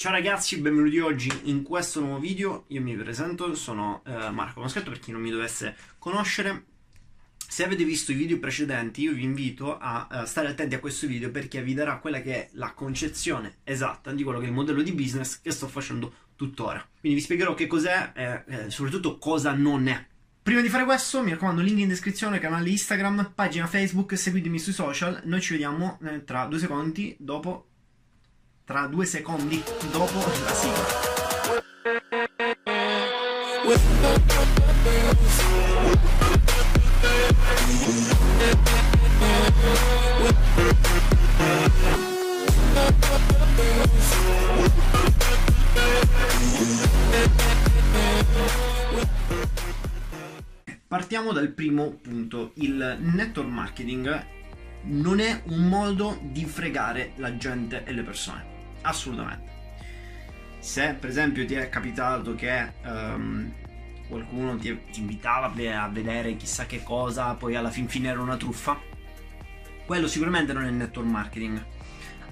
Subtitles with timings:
[0.00, 2.64] Ciao ragazzi, benvenuti oggi in questo nuovo video.
[2.68, 6.64] Io mi presento, sono eh, Marco Moschetto per chi non mi dovesse conoscere.
[7.46, 11.06] Se avete visto i video precedenti, io vi invito a uh, stare attenti a questo
[11.06, 14.54] video perché vi darà quella che è la concezione esatta di quello che è il
[14.54, 16.82] modello di business che sto facendo tuttora.
[16.98, 20.06] Quindi vi spiegherò che cos'è e eh, soprattutto cosa non è.
[20.42, 24.72] Prima di fare questo, mi raccomando, link in descrizione, canale Instagram, pagina Facebook, seguitemi sui
[24.72, 25.20] social.
[25.24, 27.69] Noi ci vediamo eh, tra due secondi dopo
[28.70, 29.60] tra due secondi
[29.90, 31.08] dopo la sigla.
[50.86, 54.26] Partiamo dal primo punto, il network marketing
[54.82, 58.50] non è un modo di fregare la gente e le persone
[58.82, 59.58] assolutamente.
[60.58, 63.52] Se per esempio ti è capitato che um,
[64.08, 68.78] qualcuno ti, invitava a vedere chissà che cosa, poi alla fin fine era una truffa,
[69.86, 71.64] quello sicuramente non è network marketing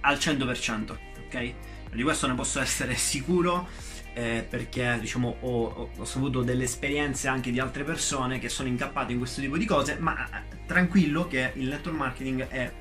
[0.00, 1.54] al 100%, ok?
[1.92, 3.68] Di questo ne posso essere sicuro
[4.12, 9.12] eh, perché diciamo ho, ho, avuto delle esperienze anche di altre persone che sono incappate
[9.12, 10.26] in questo tipo di cose, ma
[10.66, 12.72] tranquillo che il network marketing è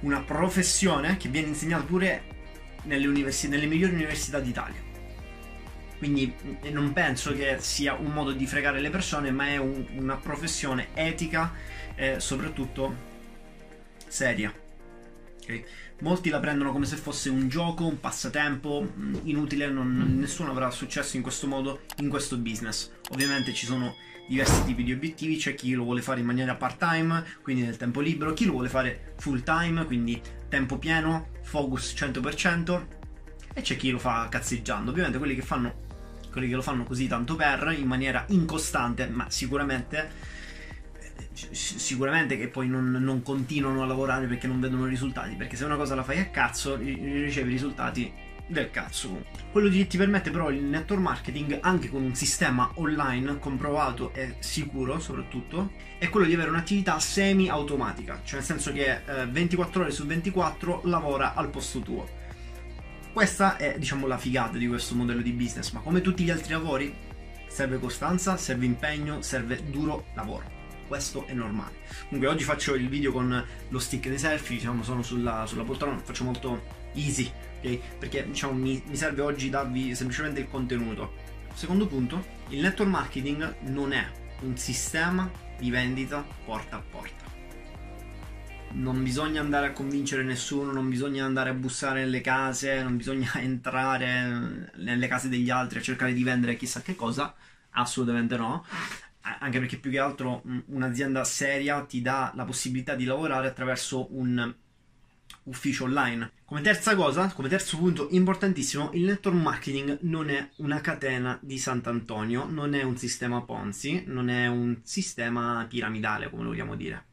[0.00, 2.22] una professione che viene insegnata pure
[2.84, 4.86] nelle, universi- nelle migliori università d'Italia.
[5.98, 6.32] Quindi
[6.70, 10.88] non penso che sia un modo di fregare le persone, ma è un, una professione
[10.94, 11.52] etica
[11.96, 12.94] e soprattutto
[14.06, 14.52] seria.
[15.42, 15.64] Okay?
[16.00, 20.70] Molti la prendono come se fosse un gioco, un passatempo mm, inutile, non, nessuno avrà
[20.70, 22.90] successo in questo modo in questo business.
[23.10, 23.96] Ovviamente ci sono
[24.28, 27.76] diversi tipi di obiettivi, c'è chi lo vuole fare in maniera part time, quindi nel
[27.76, 32.86] tempo libero, chi lo vuole fare full time, quindi tempo pieno, focus 100%,
[33.54, 34.90] e c'è chi lo fa cazzeggiando.
[34.90, 35.86] Ovviamente quelli che fanno
[36.30, 40.36] quelli che lo fanno così tanto per, in maniera incostante, ma sicuramente
[41.32, 45.76] sicuramente che poi non, non, continuano a lavorare perché non vedono risultati perché se una
[45.76, 48.12] cosa la fai a cazzo ricevi risultati
[48.48, 49.24] del cazzo.
[49.52, 54.36] Quello che ti permette però il network marketing anche con un sistema online comprovato e
[54.38, 59.82] sicuro soprattutto è quello di avere un'attività semi automatica, cioè nel senso che eh, 24
[59.82, 62.08] ore su 24 lavora al posto tuo.
[63.12, 66.52] Questa è diciamo la figata di questo modello di business, ma come tutti gli altri
[66.52, 66.94] lavori
[67.48, 70.57] serve costanza, serve impegno, serve duro lavoro
[70.88, 71.76] questo è normale.
[72.08, 75.98] Comunque oggi faccio il video con lo stick dei selfie, diciamo sono sulla, sulla poltrona,
[75.98, 77.78] faccio molto easy, ok?
[77.98, 81.26] Perché diciamo mi, mi serve oggi darvi semplicemente il contenuto.
[81.52, 84.04] Secondo punto, il network marketing non è
[84.40, 87.26] un sistema di vendita porta a porta.
[88.70, 93.30] Non bisogna andare a convincere nessuno, non bisogna andare a bussare nelle case, non bisogna
[93.40, 97.34] entrare nelle case degli altri a cercare di vendere chissà che cosa,
[97.70, 98.64] assolutamente no
[99.20, 104.54] anche perché più che altro un'azienda seria ti dà la possibilità di lavorare attraverso un
[105.44, 106.32] ufficio online.
[106.44, 111.58] Come terza cosa, come terzo punto importantissimo, il network marketing non è una catena di
[111.58, 117.07] Sant'Antonio, non è un sistema Ponzi, non è un sistema piramidale, come lo vogliamo dire.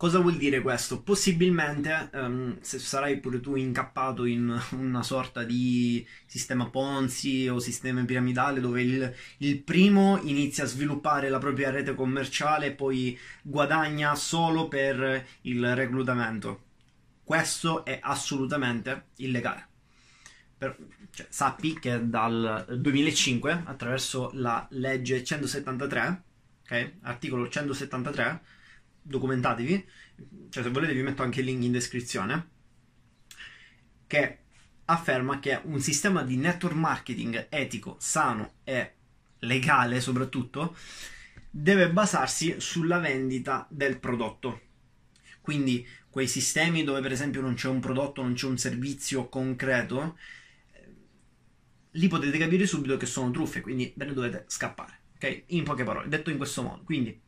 [0.00, 1.02] Cosa vuol dire questo?
[1.02, 8.02] Possibilmente, um, se sarai pure tu incappato in una sorta di sistema Ponzi o sistema
[8.06, 14.14] piramidale dove il, il, primo inizia a sviluppare la propria rete commerciale e poi guadagna
[14.14, 16.62] solo per il reclutamento.
[17.22, 19.68] Questo è assolutamente illegale.
[20.56, 20.78] Per,
[21.10, 26.22] cioè, sappi che dal 2005, attraverso la legge 173,
[26.62, 28.59] okay, articolo 173,
[29.10, 29.88] documentatevi,
[30.48, 32.48] cioè se volete vi metto anche il link in descrizione,
[34.06, 34.38] che
[34.86, 38.94] afferma che un sistema di network marketing etico, sano e
[39.40, 40.76] legale soprattutto,
[41.50, 44.68] deve basarsi sulla vendita del prodotto.
[45.40, 50.16] Quindi quei sistemi dove per esempio non c'è un prodotto, non c'è un servizio concreto,
[51.92, 54.98] lì potete capire subito che sono truffe, quindi ve ne dovete scappare.
[55.16, 55.44] Ok?
[55.48, 56.82] In poche parole, detto in questo modo.
[56.84, 57.20] Quindi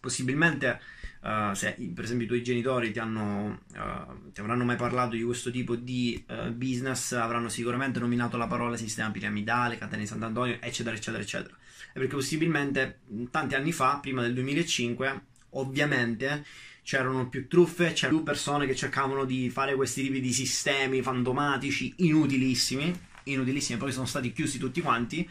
[0.00, 0.80] possibilmente
[1.22, 5.22] uh, se per esempio i tuoi genitori ti, hanno, uh, ti avranno mai parlato di
[5.22, 10.58] questo tipo di uh, business avranno sicuramente nominato la parola sistema piramidale, catena di Sant'Antonio
[10.60, 11.54] eccetera eccetera eccetera.
[11.92, 13.00] E perché possibilmente
[13.30, 16.44] tanti anni fa prima del 2005 ovviamente
[16.82, 21.92] c'erano più truffe, c'erano più persone che cercavano di fare questi tipi di sistemi fantomatici
[21.98, 25.28] inutilissimi inutilissimi poi sono stati chiusi tutti quanti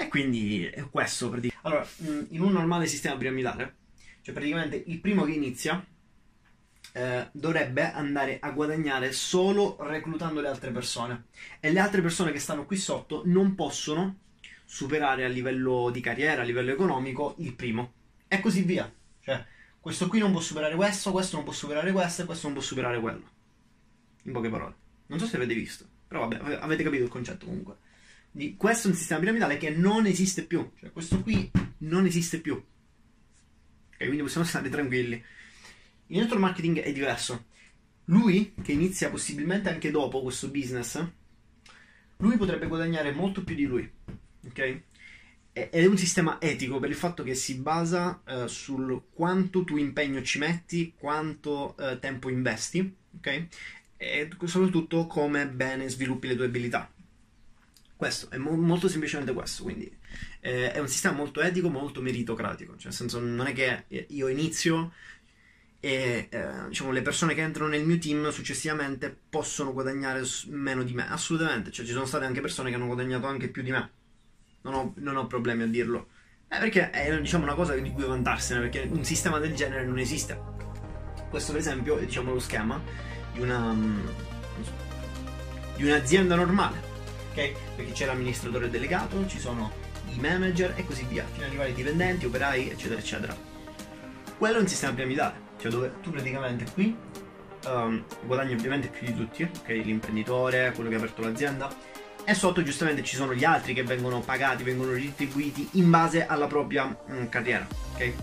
[0.00, 1.56] e quindi è questo dire.
[1.62, 3.74] Allora, mm, in un normale sistema piramidale,
[4.22, 5.84] cioè praticamente il primo che inizia,
[6.92, 11.24] eh, dovrebbe andare a guadagnare solo reclutando le altre persone
[11.58, 14.20] e le altre persone che stanno qui sotto non possono
[14.64, 17.92] superare a livello di carriera, a livello economico il primo
[18.28, 18.90] e così via.
[19.20, 19.44] Cioè,
[19.80, 22.64] questo qui non può superare questo, questo non può superare questo e questo non può
[22.64, 23.28] superare quello.
[24.22, 24.74] In poche parole.
[25.06, 27.86] Non so se avete visto, però vabbè, avete capito il concetto comunque.
[28.38, 30.70] Di, questo è un sistema piramidale che non esiste più.
[30.78, 32.54] Cioè, questo qui non esiste più.
[32.54, 35.20] Ok, quindi possiamo stare tranquilli.
[36.06, 37.46] Il network marketing è diverso.
[38.04, 41.04] Lui, che inizia possibilmente anche dopo questo business,
[42.18, 43.90] lui potrebbe guadagnare molto più di lui.
[44.46, 44.82] Ok?
[45.52, 49.76] Ed è un sistema etico per il fatto che si basa uh, sul quanto tu
[49.76, 53.46] impegno ci metti, quanto uh, tempo investi, ok?
[53.96, 56.88] E soprattutto come bene sviluppi le tue abilità.
[57.98, 59.92] Questo, è mo- molto semplicemente questo, quindi
[60.38, 64.28] eh, è un sistema molto etico, molto meritocratico, cioè nel senso non è che io
[64.28, 64.92] inizio
[65.80, 70.94] e eh, diciamo le persone che entrano nel mio team successivamente possono guadagnare meno di
[70.94, 73.90] me, assolutamente, cioè ci sono state anche persone che hanno guadagnato anche più di me,
[74.60, 76.06] non ho, non ho problemi a dirlo,
[76.46, 79.98] eh, perché è diciamo una cosa di cui vantarsene, perché un sistema del genere non
[79.98, 80.40] esiste.
[81.30, 82.80] Questo per esempio è diciamo lo schema
[83.32, 83.76] di una
[85.74, 86.97] di un'azienda normale
[87.76, 89.70] Perché c'è l'amministratore delegato, ci sono
[90.12, 93.36] i manager e così via, fino ad arrivare ai dipendenti, operai, eccetera, eccetera.
[94.36, 96.96] Quello è un sistema piramidale, cioè dove tu praticamente qui
[97.66, 99.68] um, guadagni ovviamente più di tutti, ok?
[99.68, 101.68] L'imprenditore, quello che ha aperto l'azienda,
[102.24, 106.46] e sotto giustamente ci sono gli altri che vengono pagati, vengono retribuiti in base alla
[106.46, 108.00] propria mm, carriera, ok?
[108.00, 108.14] E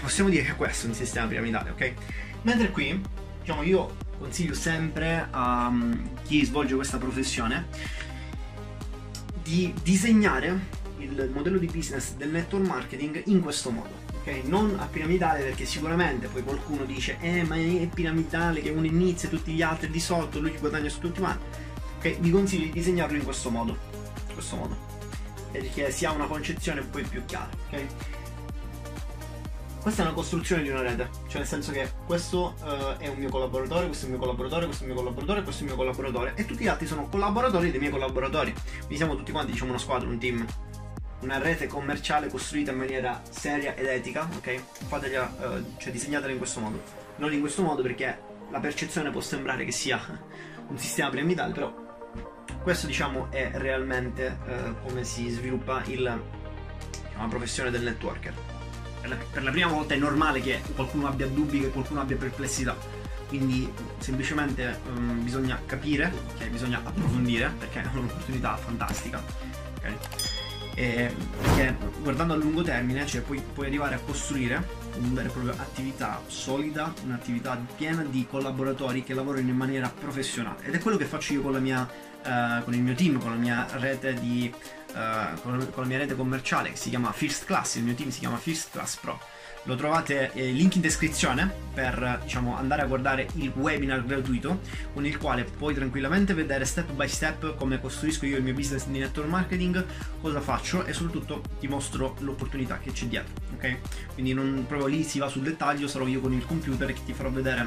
[0.00, 1.92] possiamo dire che questo è un sistema piramidale, ok?
[2.42, 3.00] Mentre qui,
[3.40, 7.68] diciamo, io consiglio sempre a um, chi svolge questa professione
[9.50, 13.90] di disegnare il modello di business del network marketing in questo modo.
[14.20, 14.42] ok?
[14.44, 19.28] Non a piramidale perché sicuramente poi qualcuno dice eh ma è piramidale che uno inizia
[19.28, 21.44] e tutti gli altri di sotto, lui guadagna su tutti quanti.
[21.98, 23.76] Ok, vi consiglio di disegnarlo in questo modo.
[24.28, 24.76] In questo modo.
[25.50, 27.50] Perché si ha una concezione poi più chiara.
[27.70, 27.84] Ok?
[29.80, 33.16] Questa è una costruzione di una rete, cioè nel senso che questo uh, è un
[33.16, 35.74] mio collaboratore, questo è un mio collaboratore, questo è un mio collaboratore, questo è un
[35.74, 38.52] mio collaboratore e tutti gli altri sono collaboratori dei miei collaboratori.
[38.52, 40.46] Quindi siamo tutti quanti diciamo una squadra, un team.
[41.20, 44.62] Una rete commerciale costruita in maniera seria ed etica, ok?
[44.86, 46.82] Fatela, uh, cioè disegnatela in questo modo.
[47.16, 49.98] Non in questo modo perché la percezione può sembrare che sia
[50.68, 51.74] un sistema piramidale, però
[52.62, 58.59] questo diciamo è realmente uh, come si sviluppa il, la professione del networker
[59.00, 62.76] per la, prima volta è normale che qualcuno abbia dubbi, che qualcuno abbia perplessità.
[63.28, 66.48] Quindi semplicemente um, bisogna capire, okay?
[66.48, 69.22] bisogna approfondire, perché è un'opportunità fantastica.
[69.78, 69.96] Okay?
[70.74, 74.66] E, perché guardando a lungo termine, cioè puoi, puoi arrivare a costruire
[74.98, 80.64] una vera e propria attività solida, un'attività piena di collaboratori che lavorano in maniera professionale.
[80.64, 81.88] Ed è quello che faccio io con, mia,
[82.24, 84.52] uh, con il mio team, con la mia rete di
[84.94, 88.20] uh, con, la mia rete commerciale che si chiama First Class, il mio team si
[88.20, 89.18] chiama First Class Pro.
[89.64, 94.60] Lo trovate eh, link in descrizione per diciamo, andare a guardare il webinar gratuito
[94.94, 98.86] con il quale puoi tranquillamente vedere step by step come costruisco io il mio business
[98.86, 99.84] di network marketing,
[100.22, 103.34] cosa faccio e soprattutto ti mostro l'opportunità che c'è dietro.
[103.54, 103.76] Ok?
[104.14, 107.12] Quindi non proprio lì si va sul dettaglio, sarò io con il computer che ti
[107.12, 107.66] farò vedere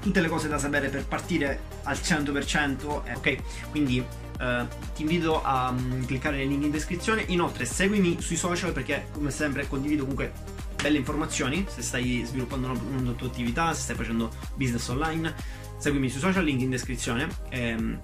[0.00, 3.04] tutte le cose da sapere per partire al 100%.
[3.04, 3.70] Eh, ok?
[3.70, 4.04] Quindi
[4.40, 7.24] eh, ti invito a um, cliccare nel link in descrizione.
[7.28, 10.32] Inoltre seguimi sui social perché come sempre condivido comunque
[10.80, 15.34] belle informazioni se stai sviluppando una, una tua attività, se stai facendo business online.
[15.78, 17.28] Seguimi sui social, link in descrizione.
[17.50, 17.98] Ehm,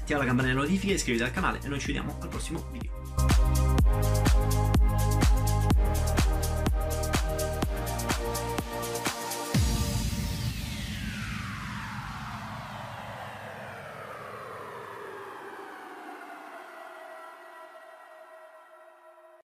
[0.00, 2.94] attiva la campanella di notifiche, iscriviti al canale e noi ci vediamo al prossimo video.